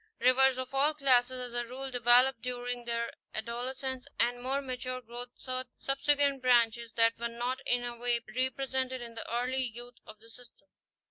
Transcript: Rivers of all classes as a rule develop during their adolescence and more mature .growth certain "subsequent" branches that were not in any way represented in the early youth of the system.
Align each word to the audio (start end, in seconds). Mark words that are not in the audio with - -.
Rivers 0.19 0.57
of 0.57 0.73
all 0.73 0.95
classes 0.95 1.39
as 1.39 1.53
a 1.53 1.67
rule 1.67 1.91
develop 1.91 2.41
during 2.41 2.85
their 2.85 3.11
adolescence 3.35 4.07
and 4.19 4.41
more 4.41 4.59
mature 4.59 4.99
.growth 4.99 5.29
certain 5.37 5.71
"subsequent" 5.77 6.41
branches 6.41 6.93
that 6.93 7.19
were 7.19 7.27
not 7.27 7.59
in 7.67 7.83
any 7.83 7.99
way 7.99 8.19
represented 8.35 8.99
in 8.99 9.13
the 9.13 9.31
early 9.31 9.61
youth 9.61 9.99
of 10.07 10.17
the 10.17 10.31
system. 10.31 10.69